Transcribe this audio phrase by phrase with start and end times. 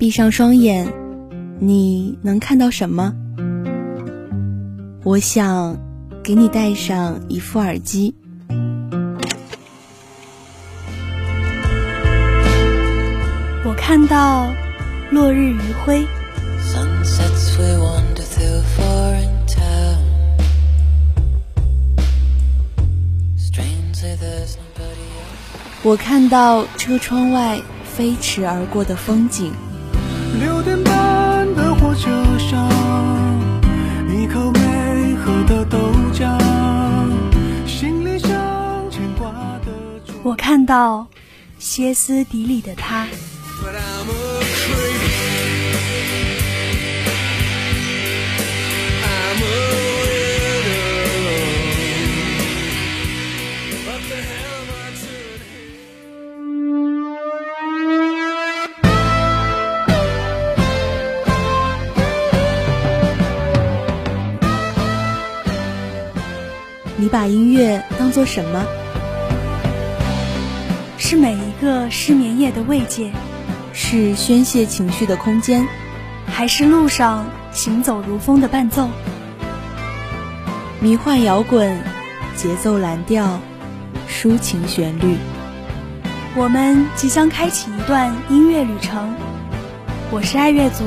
[0.00, 0.90] 闭上双眼，
[1.58, 3.12] 你能看到什么？
[5.04, 5.78] 我想
[6.24, 8.14] 给你戴上一副耳机。
[13.62, 14.50] 我看到
[15.10, 16.06] 落日余晖。
[25.82, 29.52] 我看到车窗外飞驰而过的风景。
[30.38, 32.68] 六点半的火车上，
[34.08, 35.78] 一口没喝的豆
[36.12, 36.38] 浆，
[37.66, 38.30] 心里想
[38.90, 39.30] 牵挂
[39.64, 39.72] 的。
[40.22, 41.06] 我看到
[41.58, 43.06] 歇斯底里的他。
[67.10, 68.64] 把音乐当做什么？
[70.96, 73.10] 是每一个失眠夜的慰藉，
[73.72, 75.66] 是宣泄情绪的空间，
[76.26, 78.88] 还是路上行走如风的伴奏？
[80.78, 81.82] 迷幻摇滚，
[82.36, 83.40] 节奏蓝调，
[84.08, 85.16] 抒情旋律。
[86.36, 89.12] 我们即将开启一段音乐旅程。
[90.12, 90.84] 我是爱乐族，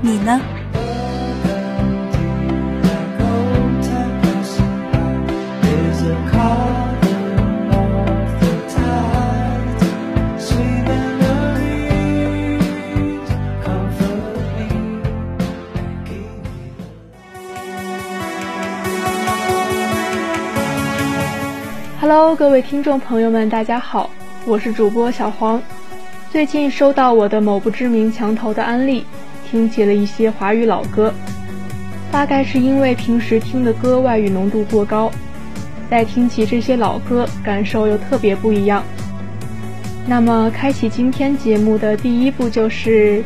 [0.00, 0.40] 你呢
[22.02, 24.10] ？Hello，各位听众朋友们，大家好，
[24.44, 25.62] 我是主播小黄。
[26.32, 29.06] 最近收到我的某不知名墙头的安利，
[29.48, 31.14] 听起了一些华语老歌。
[32.10, 35.12] 大概是因为平时听的歌外语浓度过高，
[35.88, 38.82] 再听起这些老歌，感受又特别不一样。
[40.04, 43.22] 那么，开启今天节目的第一步就是。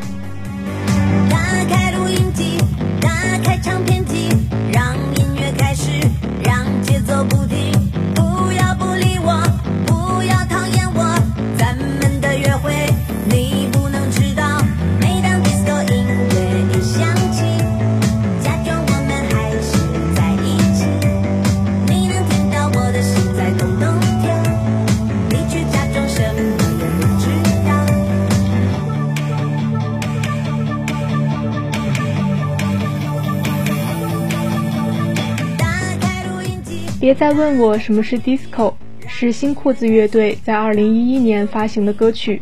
[37.07, 38.73] 别再问我什么是 disco，
[39.07, 42.41] 是新裤子乐队在2011年发行的歌曲。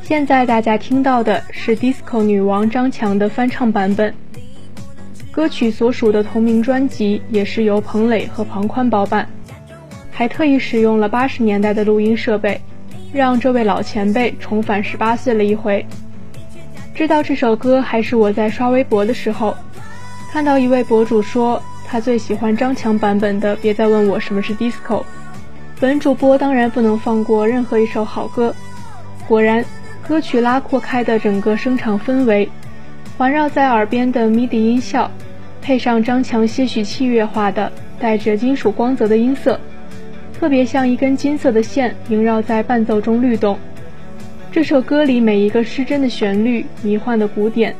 [0.00, 4.14] 现在大家听到的是 disco 女王张强的翻唱版本。
[5.32, 9.28] 歌曲所属的同名专辑也是由彭磊和庞宽包办，
[10.12, 12.60] 还特意使用了80年代的录音设备，
[13.12, 15.84] 让这位老前辈重返18岁了一回。
[16.94, 19.56] 知道这首歌还是我在刷微博的时候，
[20.30, 21.60] 看到一位博主说。
[21.92, 25.04] 他最喜欢张强版本的，别再问我什么是 disco。
[25.78, 28.54] 本主播当然不能放过任何一首好歌。
[29.28, 29.62] 果然，
[30.08, 32.48] 歌曲拉阔开的整个声场氛围，
[33.18, 35.10] 环绕在耳边的 MIDI 音效，
[35.60, 37.70] 配上张强些许器乐化的、
[38.00, 39.60] 带着金属光泽的音色，
[40.32, 43.58] 特别像一根金色的线萦绕在伴奏中律动。
[44.50, 47.76] 这首歌里每一个失真的旋律、迷幻的鼓点，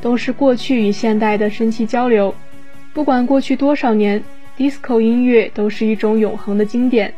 [0.00, 2.34] 都是过去与现代的神奇交流。
[2.92, 4.22] 不管过去多少年
[4.56, 7.12] ，disco 音乐都是一种永恒的经典。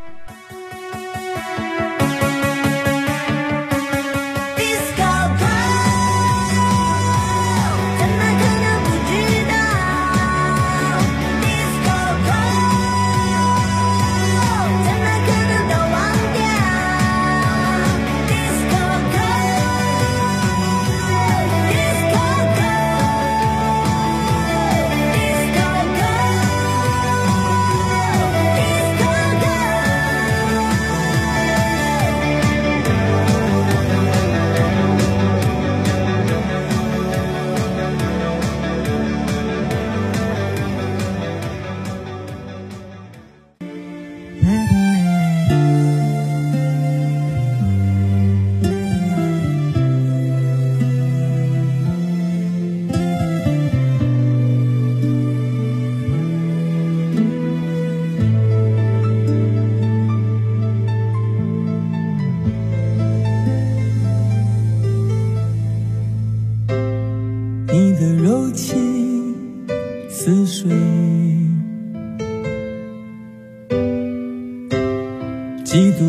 [75.97, 76.05] tu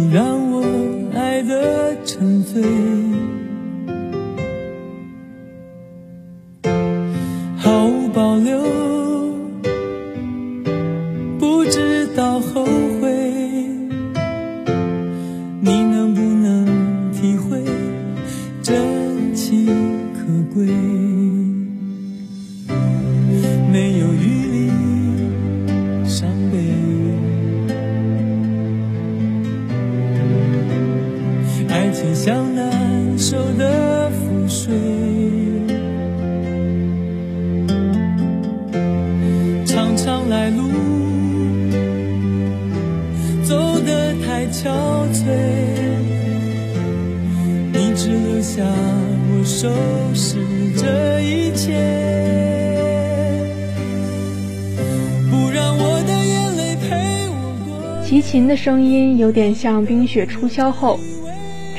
[58.65, 60.99] 声音有点像冰雪初消后，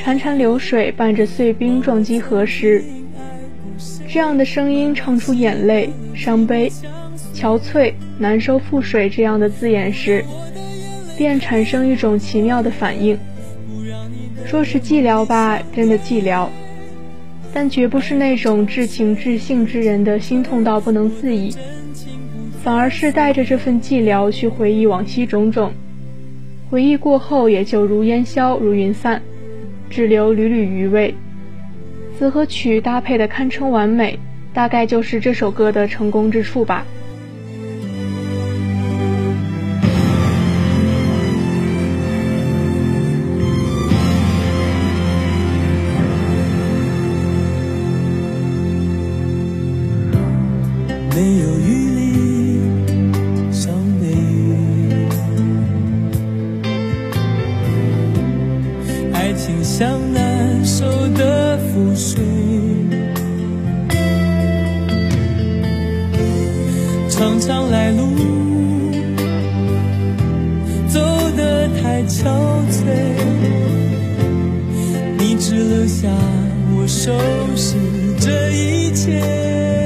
[0.00, 2.80] 潺潺流水伴着碎冰撞击河时，
[4.06, 6.70] 这样的声音唱出眼泪、伤悲、
[7.34, 10.24] 憔悴、难收覆水这样的字眼时，
[11.18, 13.18] 便产生一种奇妙的反应。
[14.44, 16.46] 说是寂寥吧，真的寂寥，
[17.52, 21.52] 但绝不是那种至情至性之人的心痛到不能自已。
[22.62, 25.72] 反而是带着这份寂寥去回忆往昔种种，
[26.68, 29.22] 回忆过后也就如烟消如云散，
[29.88, 31.14] 只留缕缕余味。
[32.18, 34.18] 词和曲搭配的堪称完美，
[34.52, 36.84] 大概就是这首歌的成功之处吧。
[75.96, 76.10] 下
[76.76, 77.10] 我收
[77.56, 77.74] 拾
[78.20, 79.85] 这一切。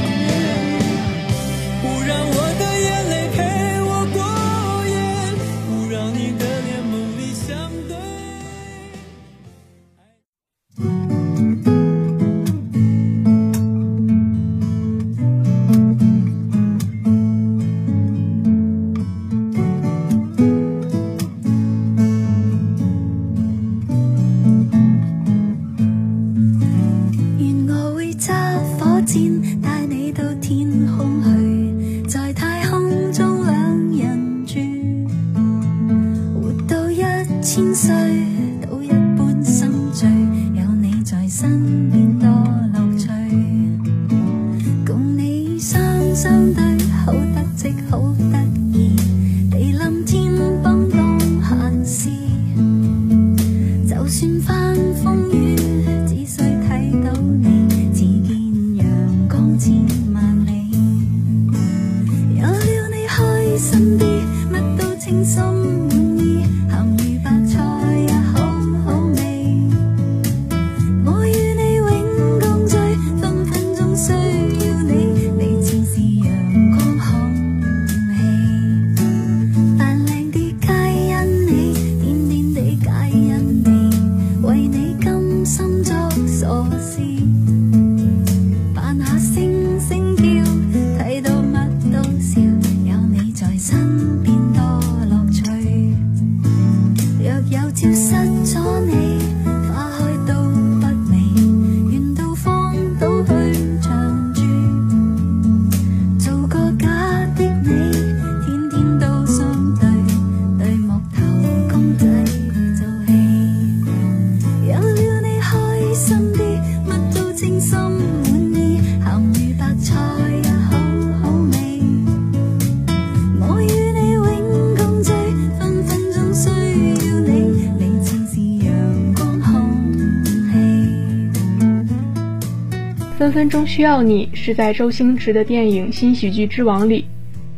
[133.21, 137.05] 分分钟需要你是在周星驰的电影《新喜剧之王》里，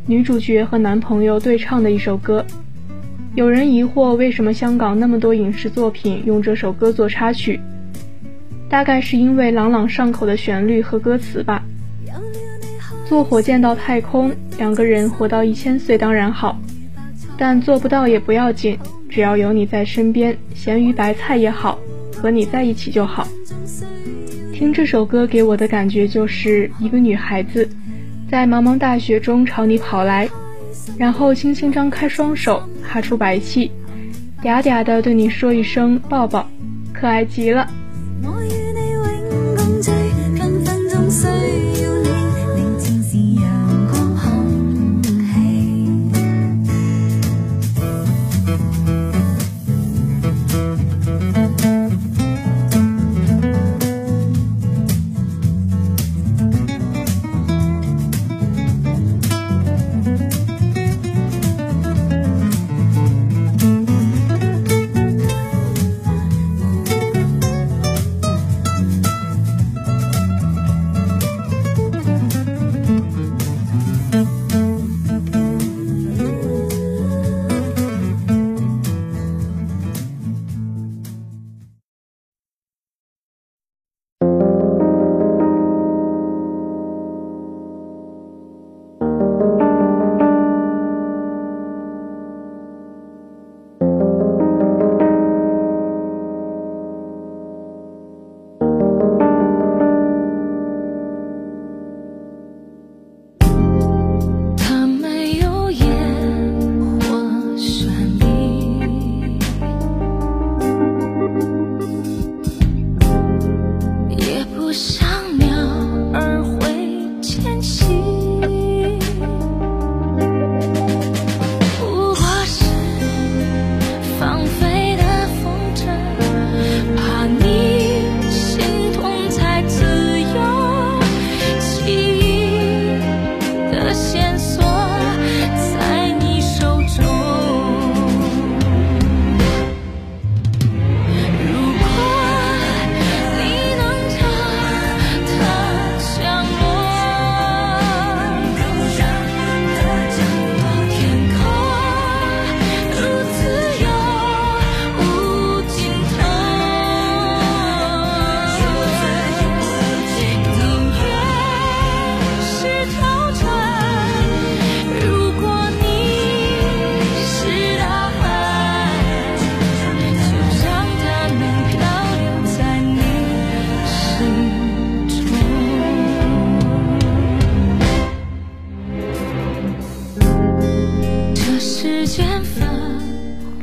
[0.04, 2.44] 女主角和男朋友对唱的一首歌。
[3.34, 7.58] 有人疑惑为什么香港那么多影视作品用这首歌做插曲，
[8.68, 11.62] 大概是因为朗朗上口的旋律和歌词吧。
[13.08, 16.60] 坐火箭到太空，两个人活到一千岁当然好，
[17.38, 18.78] 但做不到也不要紧，
[19.08, 21.78] 只要有你在身边，咸鱼白菜也好，
[22.20, 23.26] 和你在一起就好。
[24.54, 27.68] 听这首歌给我的感觉就是一个女孩子，
[28.30, 30.28] 在茫茫大雪中朝你跑来。
[30.96, 33.72] 然后轻轻张开双手，哈出白气，
[34.42, 36.48] 嗲嗲的对你说一声“抱抱”，
[36.94, 37.68] 可爱极了。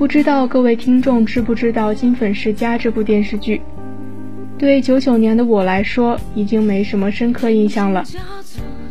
[0.02, 3.62] 不知道各位听众知不知道《金粉世家》这部电视剧？
[4.58, 8.04] 对九九年的我来说，已经没什么深刻印象了。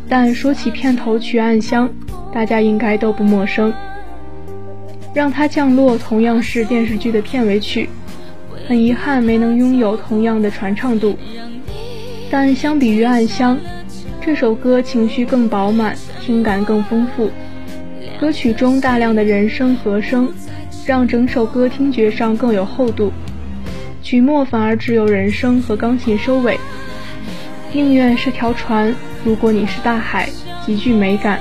[0.07, 1.89] 但说起片头曲《暗香》，
[2.33, 3.73] 大家应该都不陌生。
[5.13, 7.89] 让它降落同样是电视剧的片尾曲，
[8.65, 11.17] 很遗憾没能拥有同样的传唱度。
[12.29, 13.57] 但相比于《暗香》，
[14.21, 17.29] 这首歌情绪更饱满，听感更丰富。
[18.17, 20.33] 歌曲中大量的人声和声。
[20.85, 23.13] 让整首歌听觉上更有厚度，
[24.01, 26.59] 曲末反而只有人声和钢琴收尾。
[27.71, 30.27] 宁愿是条船，如果你是大海，
[30.65, 31.39] 极具美感。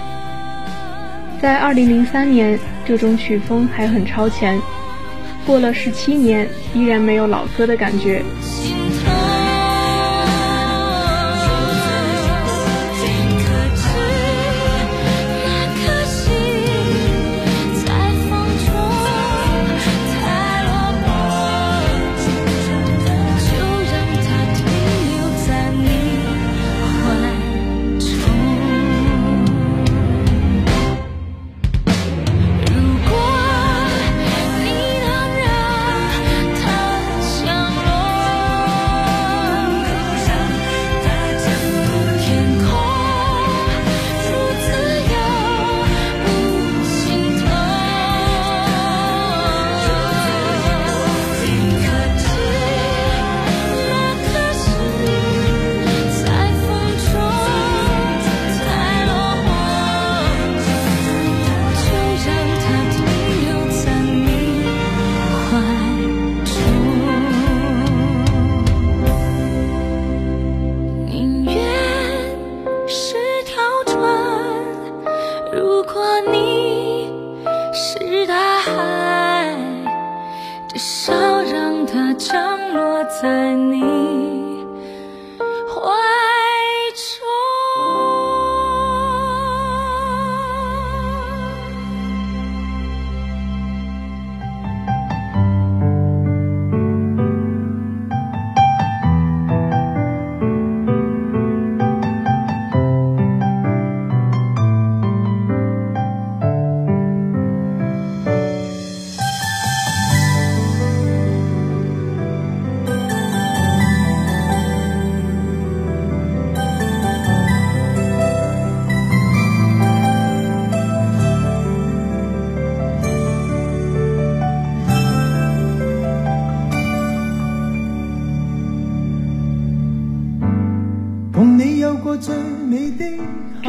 [1.41, 4.61] 在二零零三年，这种曲风还很超前，
[5.47, 8.23] 过了十七年，依然没有老歌的感觉。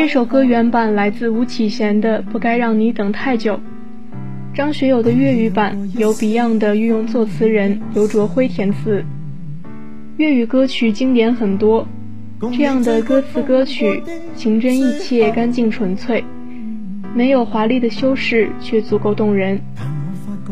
[0.01, 3.53] 这首歌原版来自吴启贤的《不该让你等太久》，
[4.51, 9.05] 张学友的粤语版由 Beyond 的御用作词人刘卓辉填词。
[10.17, 11.87] 粤语歌曲经典很多，
[12.39, 14.01] 这样的歌词歌曲
[14.35, 16.23] 情真意切、干净纯粹，
[17.13, 19.61] 没有华丽的修饰，却足够动人，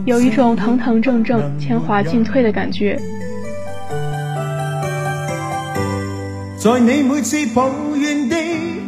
[0.05, 2.99] 有一种堂堂正正、铅华进退的感觉。
[6.55, 8.35] 在你每次抱怨的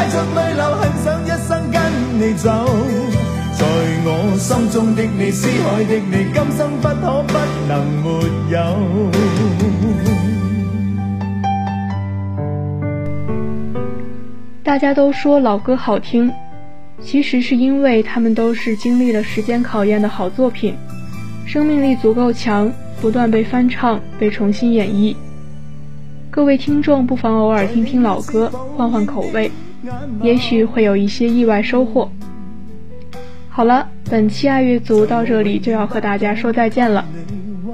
[0.00, 1.78] 带着泪流，很想一生跟
[2.18, 2.48] 你走。
[3.52, 3.66] 在
[4.06, 7.34] 我心中的你，思海的你，今生不可不
[7.68, 8.08] 能没
[8.48, 8.56] 有。
[14.64, 16.32] 大家都说老歌好听，
[17.02, 20.74] 其实是因为他们都是经历了时间考验的好作品，
[21.44, 25.14] 生命力足够强，不断被翻唱、被重新演绎。
[26.30, 29.50] 各位听众不妨偶尔听听老歌，换换口味，
[30.22, 32.10] 也许会有一些意外收获。
[33.48, 37.04] 好了，本期爱乐族到这里就要和大家说再见了。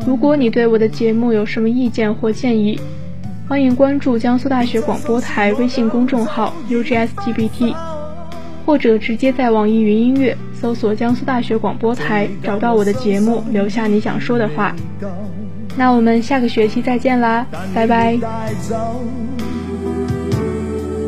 [0.07, 2.81] 如果你对我的节目有什么意见或建议，
[3.49, 7.75] 欢迎关注江苏大学广播台微信公众号 UGSGBT，
[8.65, 14.75] 或者直接在网易云音乐搜索江苏大学广播台，找到我的节目，留下你想说的话。
[15.77, 18.19] 那我们下个学期再见啦，拜拜。